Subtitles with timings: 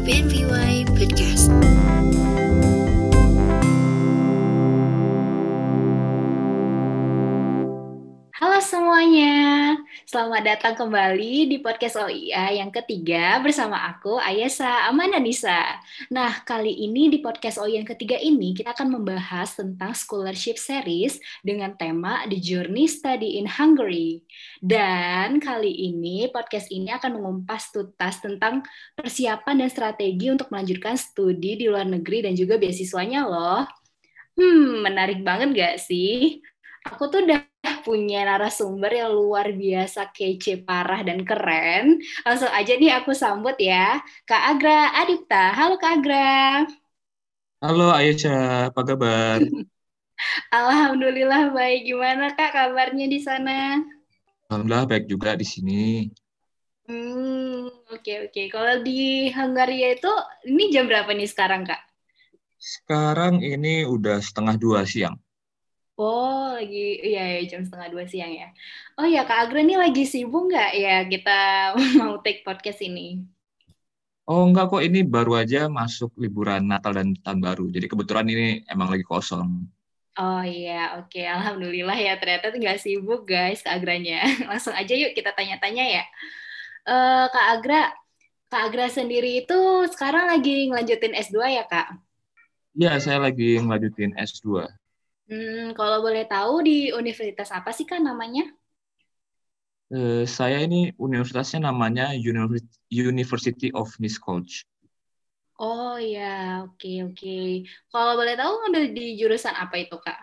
[0.00, 0.49] BNVY Podcast.
[10.10, 15.78] Selamat datang kembali di podcast OIA yang ketiga bersama aku Ayesa Amanda Nisa.
[16.10, 21.22] Nah, kali ini di podcast OIA yang ketiga ini kita akan membahas tentang scholarship series
[21.46, 24.26] dengan tema The Journey Study in Hungary.
[24.58, 28.66] Dan kali ini podcast ini akan mengumpas tuntas tentang
[28.98, 33.62] persiapan dan strategi untuk melanjutkan studi di luar negeri dan juga beasiswanya loh.
[34.34, 36.42] Hmm, menarik banget gak sih?
[36.82, 37.46] Aku tuh udah
[37.86, 41.84] punya narasumber yang luar biasa kece, parah, dan keren.
[42.26, 45.36] Langsung aja nih aku sambut ya, Kak Agra Adipta.
[45.58, 46.20] Halo Kak Agra.
[47.62, 49.40] Halo Aisyah, apa kabar?
[50.58, 51.80] Alhamdulillah baik.
[51.88, 53.80] Gimana Kak kabarnya di sana?
[54.52, 55.80] Alhamdulillah baik juga di sini.
[56.88, 58.42] Hmm, oke oke.
[58.54, 58.98] Kalau di
[59.36, 60.10] Hungaria itu,
[60.50, 61.80] ini jam berapa nih sekarang Kak?
[62.72, 65.16] Sekarang ini udah setengah dua siang.
[66.00, 68.48] Oh, lagi iya ya jam setengah dua siang ya.
[68.96, 71.38] Oh ya, Kak Agra nih lagi sibuk nggak ya kita
[72.00, 73.20] mau take podcast ini?
[74.24, 77.68] Oh enggak kok, ini baru aja masuk liburan Natal dan Tahun Baru.
[77.68, 79.68] Jadi kebetulan ini emang lagi kosong.
[80.16, 81.20] Oh iya, oke.
[81.20, 84.24] Alhamdulillah ya ternyata tuh nggak sibuk guys Kak Agranya.
[84.48, 86.04] Langsung aja yuk kita tanya-tanya ya.
[86.88, 87.92] Eh, Kak Agra,
[88.48, 89.60] Kak Agra sendiri itu
[89.92, 91.92] sekarang lagi ngelanjutin S2 ya Kak?
[92.72, 94.64] Ya, saya lagi ngelanjutin S2.
[95.30, 98.42] Hmm, kalau boleh tahu di universitas apa sih Kak namanya?
[99.98, 102.66] Eh, saya ini universitasnya namanya Univer-
[103.10, 104.50] University of Miskolc.
[105.64, 106.22] Oh iya,
[106.64, 107.28] oke oke.
[107.92, 110.18] Kalau boleh tahu ngambil di jurusan apa itu Kak?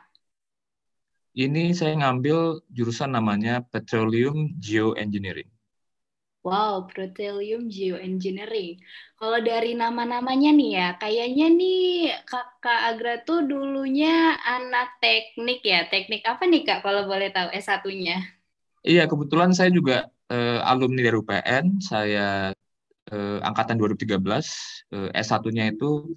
[1.43, 2.39] Ini saya ngambil
[2.75, 5.47] jurusan namanya Petroleum Geoengineering.
[6.47, 8.79] Wow, Petroleum Geoengineering.
[9.19, 15.91] Kalau dari nama-namanya nih ya, kayaknya nih Kakak Agra tuh dulunya anak teknik ya.
[15.91, 18.23] Teknik apa nih Kak kalau boleh tahu S1-nya?
[18.87, 21.83] Iya, kebetulan saya juga eh, alumni dari UPN.
[21.83, 22.55] Saya
[23.11, 24.47] eh, angkatan 2013,
[24.95, 26.15] eh, S1-nya itu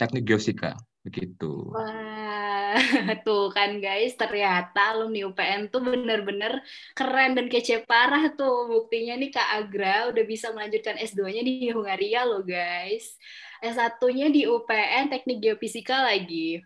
[0.00, 0.72] Teknik Geofisika,
[1.06, 1.70] begitu.
[1.70, 2.74] Wah,
[3.26, 6.58] tuh kan guys, ternyata alumni UPN tuh bener-bener
[6.98, 8.66] keren dan kece parah tuh.
[8.66, 13.14] Buktinya nih Kak Agra udah bisa melanjutkan S2-nya di Hungaria loh guys.
[13.62, 16.60] S1-nya di UPN Teknik Geofisika lagi.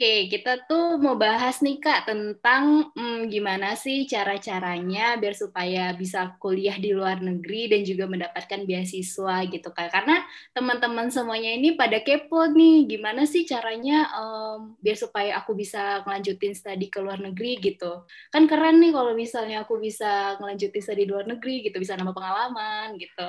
[0.00, 6.40] Oke, kita tuh mau bahas nih Kak tentang hmm, gimana sih cara-caranya biar supaya bisa
[6.40, 9.92] kuliah di luar negeri dan juga mendapatkan beasiswa gitu Kak.
[9.92, 10.24] Karena
[10.56, 16.56] teman-teman semuanya ini pada kepo nih, gimana sih caranya em, biar supaya aku bisa ngelanjutin
[16.56, 18.08] studi ke luar negeri gitu.
[18.32, 22.16] Kan keren nih kalau misalnya aku bisa ngelanjutin studi di luar negeri gitu, bisa nambah
[22.16, 23.28] pengalaman gitu.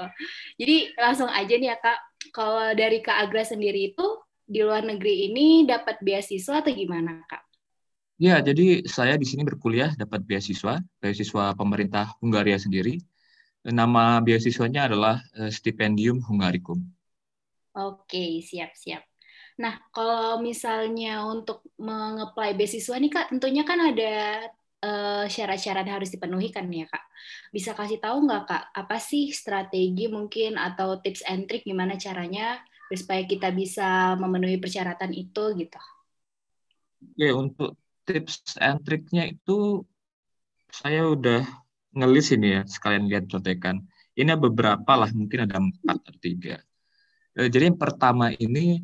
[0.55, 1.99] Jadi langsung aja nih ya Kak,
[2.31, 4.07] kalau dari Kak Agra sendiri itu
[4.51, 7.43] di luar negeri ini dapat beasiswa atau gimana Kak?
[8.21, 13.01] Ya, jadi saya di sini berkuliah dapat beasiswa, beasiswa pemerintah Hungaria sendiri.
[13.65, 16.83] Nama beasiswanya adalah eh, Stipendium Hungaricum.
[17.71, 19.01] Oke, siap-siap.
[19.57, 24.13] Nah, kalau misalnya untuk mengeplay beasiswa nih Kak, tentunya kan ada
[24.83, 27.05] eh, syarat-syarat yang harus dipenuhi kan ya Kak.
[27.49, 32.61] Bisa kasih tahu nggak Kak, apa sih strategi mungkin atau tips and trick gimana caranya
[32.95, 35.79] supaya kita bisa memenuhi persyaratan itu gitu?
[37.01, 37.71] Oke, untuk
[38.05, 39.85] tips and triknya itu
[40.71, 41.43] saya udah
[41.91, 43.83] ngelis ini ya, sekalian lihat contekan.
[44.15, 46.59] Ini beberapa lah, mungkin ada empat atau tiga.
[47.35, 48.83] Eh, Jadi yang pertama ini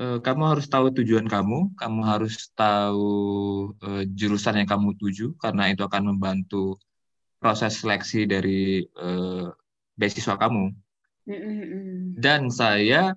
[0.00, 3.12] eh, kamu harus tahu tujuan kamu, kamu harus tahu
[3.80, 6.76] eh, jurusan yang kamu tuju karena itu akan membantu
[7.40, 8.84] proses seleksi dari
[9.96, 10.76] beasiswa kamu.
[12.20, 13.14] Dan saya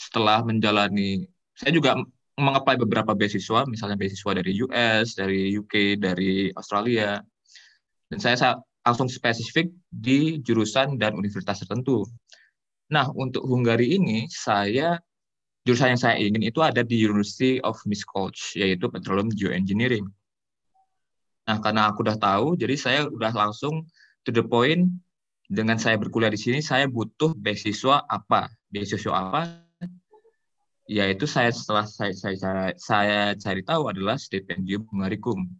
[0.00, 2.00] setelah menjalani, saya juga
[2.40, 7.20] mengapply beberapa beasiswa, misalnya beasiswa dari US, dari UK, dari Australia.
[8.08, 12.08] Dan saya sa- langsung spesifik di jurusan dan universitas tertentu.
[12.90, 14.96] Nah, untuk Hungari ini, saya
[15.68, 20.08] jurusan yang saya ingin itu ada di University of Miskolc, yaitu Petroleum Geoengineering.
[21.44, 23.84] Nah, karena aku udah tahu, jadi saya udah langsung
[24.24, 24.88] to the point
[25.50, 28.54] dengan saya berkuliah di sini, saya butuh beasiswa apa?
[28.70, 29.66] Beasiswa apa?
[30.86, 35.50] Yaitu saya setelah saya saya, saya cari tahu adalah stipendium Hungaricum.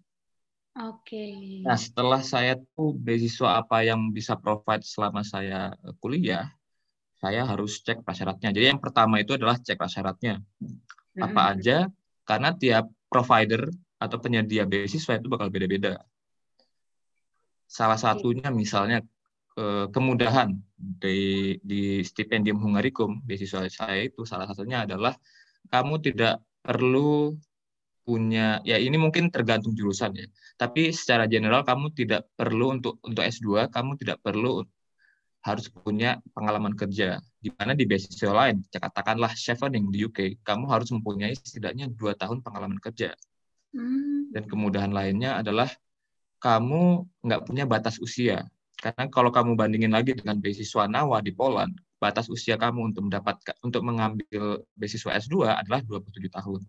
[0.78, 1.34] Oke.
[1.66, 6.46] Nah, setelah saya tahu beasiswa apa yang bisa provide selama saya eh, kuliah,
[7.18, 8.54] saya harus cek prasyaratnya.
[8.54, 10.38] Jadi yang pertama itu adalah cek prasyaratnya.
[11.18, 11.90] Apa aja?
[12.22, 13.66] Karena tiap provider
[13.98, 15.98] atau penyedia beasiswa itu bakal beda-beda.
[17.66, 19.02] Salah satunya misalnya
[19.92, 25.12] kemudahan di di stipendium Hungaricum beasiswa saya itu salah satunya adalah
[25.68, 27.34] kamu tidak perlu
[28.00, 30.26] punya ya ini mungkin tergantung jurusan ya.
[30.56, 34.64] Tapi secara general kamu tidak perlu untuk untuk S2 kamu tidak perlu
[35.40, 37.16] harus punya pengalaman kerja.
[37.40, 42.44] Di mana di beasiswa lain, katakanlah chevening di UK, kamu harus mempunyai setidaknya dua tahun
[42.44, 43.16] pengalaman kerja.
[43.72, 44.28] Hmm.
[44.28, 45.72] Dan kemudahan lainnya adalah
[46.44, 48.44] kamu nggak punya batas usia.
[48.80, 53.52] Karena kalau kamu bandingin lagi dengan beasiswa NAWA di Poland, batas usia kamu untuk mendapatkan
[53.60, 56.60] untuk mengambil beasiswa S2 adalah 27 tahun.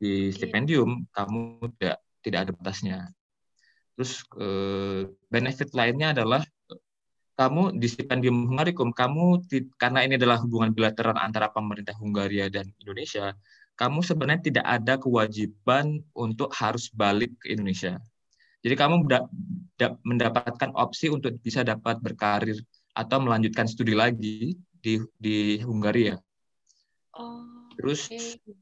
[0.00, 0.32] Di iya.
[0.32, 2.98] stipendium kamu tidak tidak ada batasnya.
[3.92, 6.40] Terus eh, benefit lainnya adalah
[7.38, 9.46] kamu di stipendium Hungaricum, kamu
[9.78, 13.30] karena ini adalah hubungan bilateral antara pemerintah Hungaria dan Indonesia,
[13.78, 18.02] kamu sebenarnya tidak ada kewajiban untuk harus balik ke Indonesia.
[18.58, 19.06] Jadi kamu
[20.02, 22.58] mendapatkan opsi untuk bisa dapat berkarir
[22.92, 26.18] atau melanjutkan studi lagi di di Hungaria.
[27.14, 28.54] Oh, Terus okay.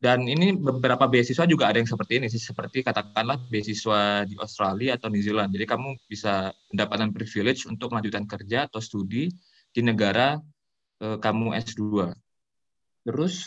[0.00, 4.96] Dan ini beberapa beasiswa juga ada yang seperti ini sih, seperti katakanlah beasiswa di Australia
[4.96, 5.52] atau New Zealand.
[5.52, 9.28] Jadi kamu bisa mendapatkan privilege untuk melanjutkan kerja atau studi
[9.68, 10.40] di negara
[11.04, 12.16] eh, kamu S2.
[13.04, 13.44] Terus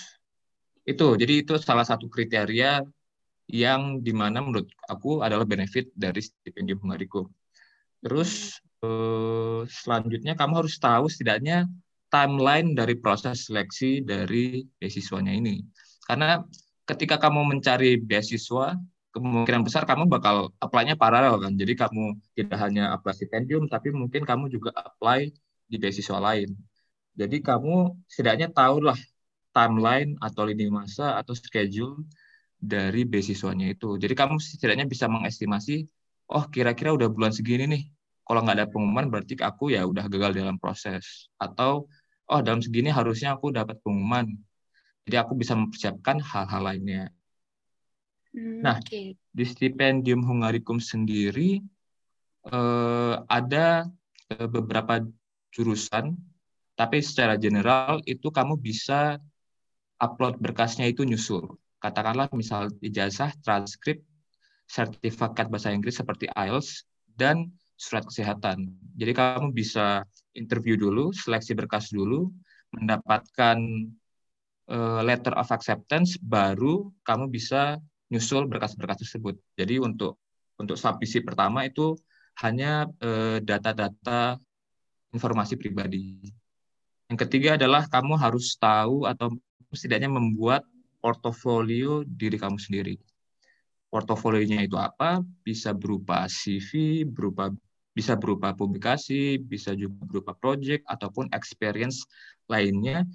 [0.85, 2.85] itu, jadi itu salah satu kriteria
[3.47, 7.27] yang di mana menurut aku adalah benefit dari stipendium Hungaricum.
[8.03, 11.67] Terus eh, selanjutnya kamu harus tahu setidaknya
[12.07, 15.63] timeline dari proses seleksi dari beasiswanya ini
[16.03, 16.43] karena
[16.83, 18.75] ketika kamu mencari beasiswa,
[19.15, 21.53] kemungkinan besar kamu bakal apply-nya paralel kan.
[21.55, 25.31] Jadi kamu tidak hanya apply stipendium, tapi mungkin kamu juga apply
[25.69, 26.51] di beasiswa lain.
[27.13, 28.97] Jadi kamu setidaknya tahulah
[29.53, 32.01] timeline atau lini masa atau schedule
[32.63, 33.99] dari beasiswanya itu.
[33.99, 35.83] Jadi kamu setidaknya bisa mengestimasi,
[36.31, 37.83] oh kira-kira udah bulan segini nih.
[38.23, 41.27] Kalau nggak ada pengumuman berarti aku ya udah gagal dalam proses.
[41.35, 41.91] Atau
[42.31, 44.31] oh dalam segini harusnya aku dapat pengumuman.
[45.03, 47.11] Jadi aku bisa mempersiapkan hal-hal lainnya.
[48.31, 49.19] Hmm, nah, okay.
[49.35, 51.59] di stipendium Hungaricum sendiri
[52.47, 53.91] eh, ada
[54.31, 55.03] eh, beberapa
[55.51, 56.15] jurusan,
[56.79, 59.19] tapi secara general itu kamu bisa
[59.99, 61.59] upload berkasnya itu nyusul.
[61.83, 63.99] Katakanlah misal ijazah, transkrip,
[64.63, 66.87] sertifikat bahasa Inggris seperti IELTS,
[67.19, 68.71] dan surat kesehatan.
[68.95, 72.31] Jadi kamu bisa interview dulu, seleksi berkas dulu,
[72.71, 73.59] mendapatkan
[74.71, 77.77] uh, letter of acceptance baru kamu bisa
[78.09, 79.35] nyusul berkas-berkas tersebut.
[79.59, 80.17] Jadi untuk
[80.57, 81.97] untuk submisi pertama itu
[82.41, 84.39] hanya uh, data-data
[85.13, 86.23] informasi pribadi.
[87.09, 89.37] Yang ketiga adalah kamu harus tahu atau
[89.69, 90.65] setidaknya membuat
[91.03, 92.95] portofolio diri kamu sendiri.
[93.91, 95.19] Portofolionya itu apa?
[95.43, 97.51] Bisa berupa CV, berupa
[97.93, 102.07] bisa berupa publikasi, bisa juga berupa project ataupun experience
[102.47, 103.05] lainnya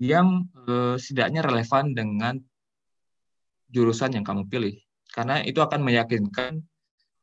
[0.00, 2.34] yang eh, setidaknya relevan dengan
[3.70, 4.74] jurusan yang kamu pilih.
[5.12, 6.64] Karena itu akan meyakinkan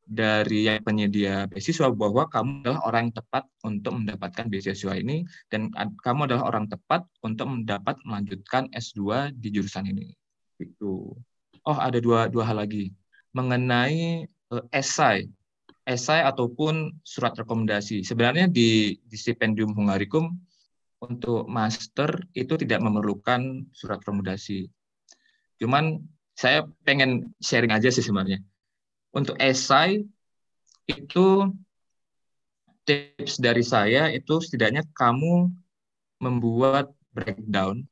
[0.04, 5.72] dari yang penyedia beasiswa bahwa kamu adalah orang yang tepat untuk mendapatkan beasiswa ini dan
[6.04, 10.12] kamu adalah orang tepat untuk mendapat melanjutkan S2 di jurusan ini.
[10.60, 11.16] Itu.
[11.64, 12.92] Oh, ada dua dua hal lagi
[13.32, 15.32] mengenai uh, esai
[15.84, 18.08] esai ataupun surat rekomendasi.
[18.08, 20.32] Sebenarnya di, di stipendium Hungaricum
[21.04, 24.72] untuk master itu tidak memerlukan surat rekomendasi.
[25.60, 26.00] Cuman
[26.34, 28.40] saya pengen sharing aja sih sebenarnya.
[29.14, 30.02] Untuk esai
[30.90, 31.28] itu
[32.84, 35.54] tips dari saya itu setidaknya kamu
[36.20, 37.86] membuat breakdown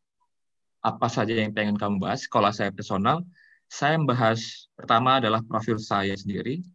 [0.81, 2.25] apa saja yang pengen kamu bahas.
[2.25, 3.21] Kalau saya personal,
[3.69, 6.65] saya membahas pertama adalah profil saya sendiri.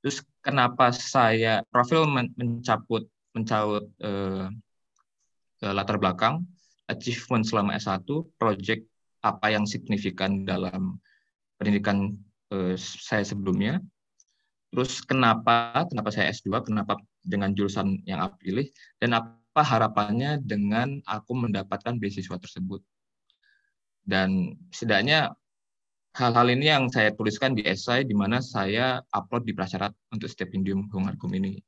[0.00, 3.04] Terus kenapa saya profil mencabut
[3.36, 4.48] mencaut eh,
[5.60, 6.44] latar belakang,
[6.88, 8.04] achievement selama S1,
[8.36, 8.84] project
[9.24, 11.00] apa yang signifikan dalam
[11.56, 12.12] pendidikan
[12.52, 13.80] eh, saya sebelumnya,
[14.74, 18.66] terus kenapa kenapa saya S2, kenapa dengan jurusan yang aku pilih,
[19.00, 22.82] dan apa harapannya dengan aku mendapatkan beasiswa tersebut.
[24.04, 25.32] Dan setidaknya
[26.14, 30.86] hal-hal ini yang saya tuliskan di esai di mana saya upload di prasyarat untuk stipendium
[30.92, 31.58] Hungarkum ini.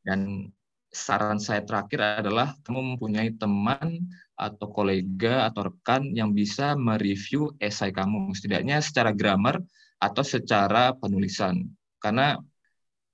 [0.00, 0.48] Dan
[0.90, 7.94] saran saya terakhir adalah kamu mempunyai teman atau kolega atau rekan yang bisa mereview esai
[7.94, 9.62] kamu, setidaknya secara grammar
[10.00, 11.68] atau secara penulisan.
[12.00, 12.40] Karena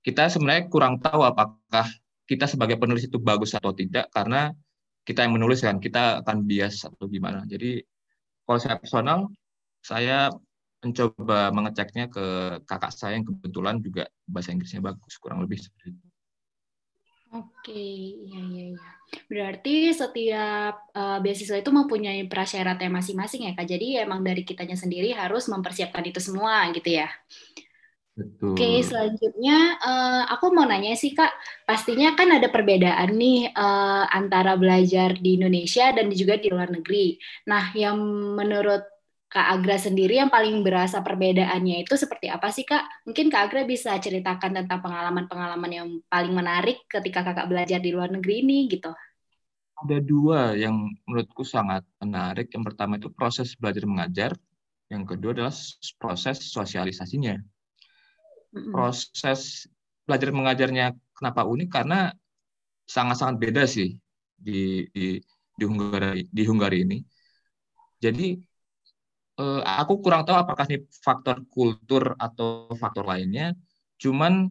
[0.01, 1.87] kita sebenarnya kurang tahu apakah
[2.23, 4.55] kita sebagai penulis itu bagus atau tidak, karena
[5.03, 7.43] kita yang menulis kan, kita akan bias atau gimana.
[7.47, 7.83] Jadi
[8.43, 9.27] kalau saya personal,
[9.83, 10.31] saya
[10.83, 12.25] mencoba mengeceknya ke
[12.63, 16.06] kakak saya yang kebetulan juga bahasa Inggrisnya bagus, kurang lebih seperti itu.
[17.37, 17.85] Oke,
[18.27, 18.87] iya iya iya.
[19.29, 23.67] Berarti setiap uh, beasiswa itu mempunyai prasyaratnya masing-masing ya Kak.
[23.69, 27.07] Jadi emang dari kitanya sendiri harus mempersiapkan itu semua gitu ya.
[28.17, 28.57] Betul.
[28.57, 31.29] Oke, selanjutnya uh, aku mau nanya sih Kak,
[31.69, 37.21] pastinya kan ada perbedaan nih uh, antara belajar di Indonesia dan juga di luar negeri.
[37.45, 38.01] Nah, yang
[38.33, 38.96] menurut
[39.27, 43.03] Kak Agra sendiri yang paling berasa perbedaannya itu seperti apa sih Kak?
[43.03, 48.07] Mungkin Kak Agra bisa ceritakan tentang pengalaman-pengalaman yang paling menarik ketika Kakak belajar di luar
[48.07, 48.95] negeri ini gitu.
[49.83, 52.47] Ada dua yang menurutku sangat menarik.
[52.55, 54.31] Yang pertama itu proses belajar mengajar.
[54.87, 55.55] Yang kedua adalah
[55.99, 57.35] proses sosialisasinya.
[58.71, 59.67] Proses
[60.07, 61.67] belajar mengajarnya kenapa unik?
[61.67, 62.15] Karena
[62.87, 63.99] sangat-sangat beda sih
[64.39, 65.19] di di
[65.51, 66.97] di Hungari di Hungari ini.
[67.99, 68.39] Jadi
[69.37, 73.53] uh, aku kurang tahu apakah ini faktor kultur atau faktor lainnya.
[74.01, 74.49] Cuman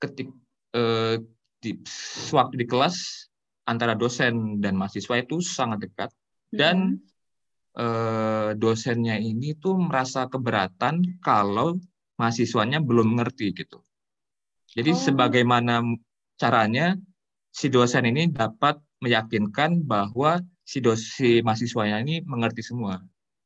[0.00, 0.32] ketik
[0.76, 1.20] uh,
[1.60, 1.76] di
[2.32, 3.28] waktu di kelas
[3.68, 6.10] antara dosen dan mahasiswa itu sangat dekat
[6.48, 6.96] dan
[7.76, 11.76] uh, dosennya ini tuh merasa keberatan kalau
[12.16, 13.84] mahasiswanya belum mengerti gitu.
[14.72, 14.98] Jadi oh.
[14.98, 15.84] sebagaimana
[16.40, 16.96] caranya
[17.52, 23.00] si dosen ini dapat meyakinkan bahwa si dosi mahasiswanya ini mengerti semua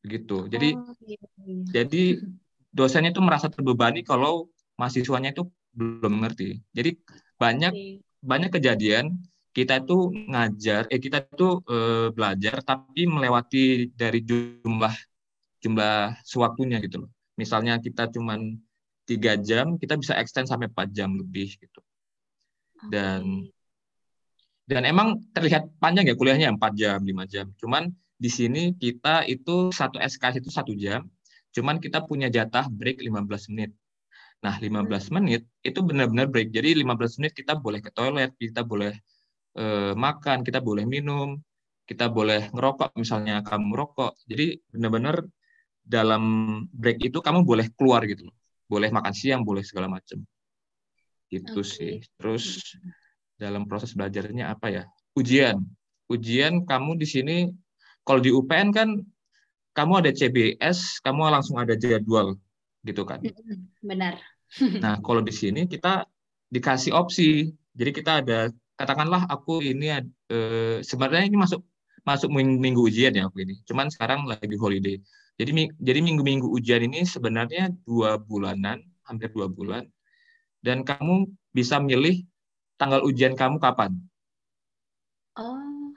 [0.04, 0.44] begitu.
[0.52, 1.18] Jadi oh, iya,
[1.48, 1.64] iya.
[1.80, 2.20] jadi
[2.68, 6.60] dosennya itu merasa terbebani kalau mahasiswanya itu belum mengerti.
[6.76, 7.00] Jadi
[7.40, 8.04] banyak okay.
[8.20, 14.94] banyak kejadian kita itu ngajar, eh kita itu eh, belajar tapi melewati dari jumlah
[15.62, 17.10] jumlah sewaktunya gitu loh.
[17.40, 18.36] Misalnya kita cuma
[19.08, 21.80] tiga jam, kita bisa extend sampai empat jam lebih gitu.
[22.90, 23.48] Dan
[24.64, 27.52] dan emang terlihat panjang ya kuliahnya empat jam, lima jam.
[27.56, 27.94] Cuman
[28.24, 31.04] di sini kita itu satu SKS itu satu jam,
[31.52, 33.76] cuman kita punya jatah break 15 menit.
[34.40, 35.12] Nah, 15 hmm.
[35.12, 36.48] menit itu benar-benar break.
[36.48, 38.96] Jadi 15 menit kita boleh ke toilet, kita boleh
[39.60, 41.36] eh, makan, kita boleh minum,
[41.84, 44.16] kita boleh ngerokok misalnya kamu merokok.
[44.24, 45.20] Jadi benar-benar
[45.84, 46.24] dalam
[46.72, 48.36] break itu kamu boleh keluar gitu loh.
[48.64, 50.24] Boleh makan siang, boleh segala macam.
[51.28, 51.68] Gitu okay.
[51.76, 51.94] sih.
[52.16, 52.72] Terus
[53.36, 54.82] dalam proses belajarnya apa ya?
[55.12, 55.60] Ujian.
[56.08, 57.36] Ujian kamu di sini
[58.04, 58.88] kalau di UPN kan
[59.74, 62.38] kamu ada CBS, kamu langsung ada jadwal
[62.86, 63.24] gitu kan.
[63.82, 64.20] Benar.
[64.84, 66.06] nah, kalau di sini kita
[66.52, 67.50] dikasih opsi.
[67.74, 69.90] Jadi kita ada katakanlah aku ini
[70.30, 71.66] eh, sebenarnya ini masuk
[72.06, 73.58] masuk minggu, minggu ujian ya aku ini.
[73.66, 75.00] Cuman sekarang lagi holiday.
[75.34, 75.50] Jadi
[75.82, 79.90] jadi minggu-minggu ujian ini sebenarnya dua bulanan, hampir dua bulan.
[80.62, 82.22] Dan kamu bisa milih
[82.78, 83.98] tanggal ujian kamu kapan.
[85.34, 85.90] Oh,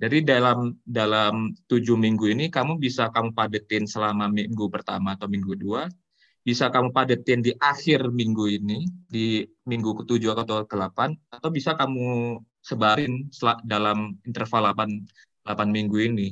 [0.00, 5.52] dari dalam dalam tujuh minggu ini kamu bisa kamu padetin selama minggu pertama atau minggu
[5.60, 5.92] dua,
[6.40, 11.76] bisa kamu padetin di akhir minggu ini di minggu ketujuh atau ke delapan, atau bisa
[11.76, 13.28] kamu sebarin
[13.68, 15.04] dalam interval delapan
[15.44, 16.28] delapan minggu ini.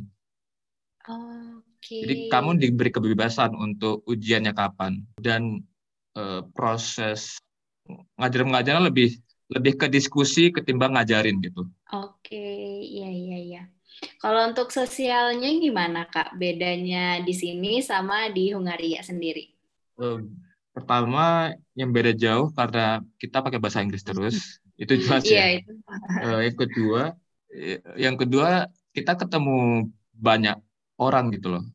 [1.05, 2.01] Okay.
[2.05, 5.61] Jadi kamu diberi kebebasan untuk ujiannya kapan dan
[6.17, 7.37] e, proses
[8.17, 9.17] ngajar mengajarnya lebih
[9.49, 11.65] lebih ke diskusi ketimbang ngajarin gitu.
[11.89, 12.37] Oke,
[12.85, 13.38] iya iya iya.
[14.19, 16.35] Kalau untuk sosialnya gimana kak?
[16.39, 19.55] Bedanya di sini sama di Hungaria sendiri?
[20.79, 24.37] pertama yang beda jauh karena kita pakai bahasa Inggris terus,
[24.83, 25.35] itu jelas ya.
[25.35, 25.73] Iya, itu.
[26.23, 27.03] Uh, yang kedua,
[27.99, 28.49] yang kedua
[28.95, 30.55] kita ketemu banyak
[31.03, 31.67] orang gitu loh.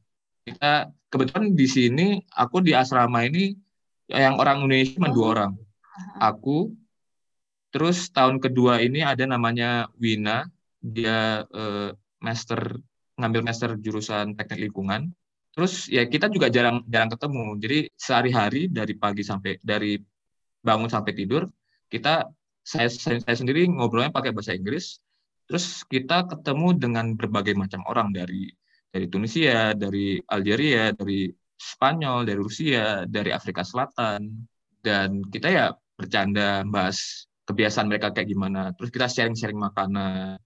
[0.48, 3.60] Kita kebetulan di sini aku di asrama ini
[4.08, 5.16] yang orang Indonesia cuma oh.
[5.20, 5.52] dua orang.
[6.24, 6.72] Aku
[7.74, 10.46] Terus tahun kedua ini ada namanya Wina,
[10.78, 11.90] dia uh,
[12.24, 12.80] master
[13.20, 15.12] ngambil master jurusan teknik lingkungan.
[15.54, 17.46] Terus ya kita juga jarang jarang ketemu.
[17.62, 20.02] Jadi sehari-hari dari pagi sampai dari
[20.64, 21.46] bangun sampai tidur
[21.92, 22.26] kita
[22.64, 24.98] saya, saya saya sendiri ngobrolnya pakai bahasa Inggris.
[25.46, 28.50] Terus kita ketemu dengan berbagai macam orang dari
[28.90, 34.48] dari Tunisia, dari Algeria, dari Spanyol, dari Rusia, dari Afrika Selatan
[34.84, 35.66] dan kita ya
[35.96, 38.72] bercanda bahas kebiasaan mereka kayak gimana.
[38.76, 40.40] Terus kita sharing-sharing makanan.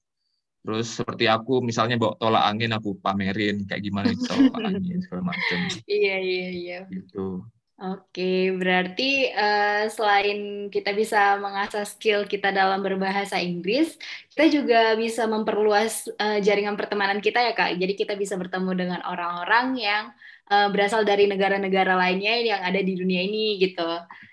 [0.65, 5.31] Terus seperti aku misalnya bawa tolak angin aku pamerin kayak gimana itu tolak angin segala
[5.33, 5.59] macam.
[5.87, 6.79] Iya iya iya.
[6.91, 7.45] Gitu.
[7.77, 14.01] Oke, berarti uh, selain kita bisa mengasah skill kita dalam berbahasa Inggris,
[14.33, 17.77] kita juga bisa memperluas uh, jaringan pertemanan kita ya kak.
[17.77, 20.03] Jadi kita bisa bertemu dengan orang-orang yang
[20.49, 23.85] uh, berasal dari negara-negara lainnya yang ada di dunia ini gitu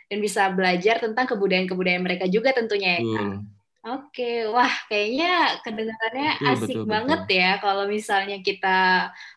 [0.09, 3.45] dan bisa belajar tentang kebudayaan-kebudayaan mereka juga tentunya ya kak.
[3.85, 7.37] Oke, wah kayaknya kedengarannya betul, asik betul, banget betul.
[7.37, 8.79] ya kalau misalnya kita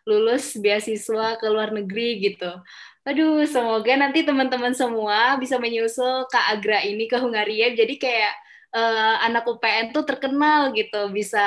[0.08, 2.56] lulus beasiswa ke luar negeri gitu.
[3.04, 7.76] Aduh, semoga nanti teman-teman semua bisa menyusul Kak Agra ini ke Hungaria.
[7.76, 8.34] Jadi kayak
[8.72, 11.44] uh, anak UPN tuh terkenal gitu, bisa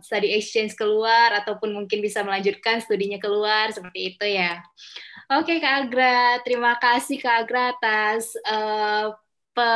[0.00, 4.64] study exchange keluar ataupun mungkin bisa melanjutkan studinya keluar seperti itu ya.
[5.28, 9.12] Oke Kak Agra, terima kasih Kak Agra atas uh,
[9.52, 9.68] pe,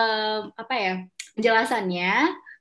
[0.56, 0.94] apa ya
[1.34, 2.12] penjelasannya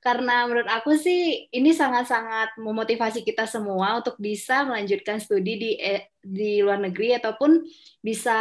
[0.04, 6.12] karena menurut aku sih ini sangat-sangat memotivasi kita semua untuk bisa melanjutkan studi di eh,
[6.20, 7.64] di luar negeri ataupun
[8.04, 8.36] bisa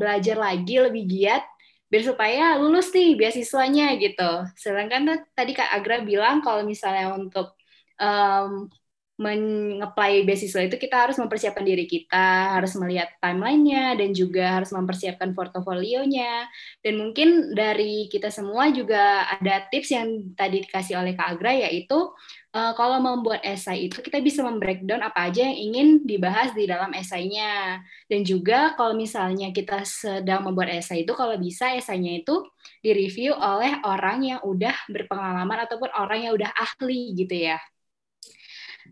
[0.00, 1.44] belajar lagi lebih giat
[1.92, 4.48] biar supaya lulus nih beasiswanya gitu.
[4.56, 7.52] Sedangkan tadi Kak Agra bilang kalau misalnya untuk
[8.00, 8.72] um,
[9.14, 15.30] mengapply beasiswa itu kita harus mempersiapkan diri kita, harus melihat timelinenya dan juga harus mempersiapkan
[15.38, 16.50] portofolionya.
[16.82, 22.10] Dan mungkin dari kita semua juga ada tips yang tadi dikasih oleh Kak Agra yaitu
[22.54, 26.90] uh, kalau membuat esai itu kita bisa membreakdown apa aja yang ingin dibahas di dalam
[26.90, 27.82] esainya.
[28.10, 32.42] Dan juga kalau misalnya kita sedang membuat esai itu kalau bisa esainya itu
[32.82, 37.62] direview oleh orang yang udah berpengalaman ataupun orang yang udah ahli gitu ya.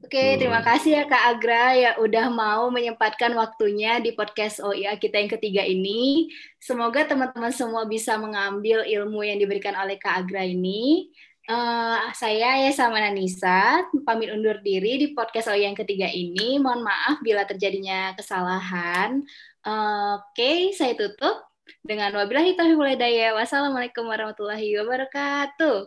[0.02, 5.22] Oke, terima kasih ya Kak Agra ya udah mau menyempatkan waktunya di podcast OIA kita
[5.22, 6.26] yang ketiga ini.
[6.58, 11.06] Semoga teman-teman semua bisa mengambil ilmu yang diberikan oleh Kak Agra ini.
[11.46, 16.58] Uh, saya ya sama Nanisa pamit undur diri di podcast OIA yang ketiga ini.
[16.58, 19.22] Mohon maaf bila terjadinya kesalahan.
[19.62, 21.46] Uh, Oke, okay, saya tutup
[21.86, 23.38] dengan wabillahi taufiq walhidayah.
[23.38, 25.86] Wassalamualaikum warahmatullahi wabarakatuh.